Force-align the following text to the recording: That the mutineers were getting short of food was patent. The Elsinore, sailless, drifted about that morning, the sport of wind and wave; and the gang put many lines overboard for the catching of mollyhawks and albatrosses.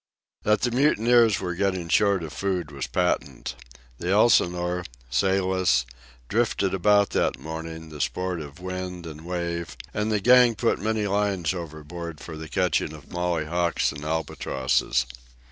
That 0.41 0.61
the 0.61 0.71
mutineers 0.71 1.39
were 1.39 1.53
getting 1.53 1.87
short 1.87 2.23
of 2.23 2.33
food 2.33 2.71
was 2.71 2.87
patent. 2.87 3.53
The 3.99 4.09
Elsinore, 4.09 4.83
sailless, 5.11 5.85
drifted 6.27 6.73
about 6.73 7.11
that 7.11 7.37
morning, 7.37 7.89
the 7.89 8.01
sport 8.01 8.41
of 8.41 8.59
wind 8.59 9.05
and 9.05 9.21
wave; 9.23 9.77
and 9.93 10.11
the 10.11 10.19
gang 10.19 10.55
put 10.55 10.79
many 10.79 11.05
lines 11.05 11.53
overboard 11.53 12.19
for 12.19 12.35
the 12.35 12.49
catching 12.49 12.93
of 12.93 13.09
mollyhawks 13.11 13.91
and 13.91 14.03
albatrosses. 14.03 15.05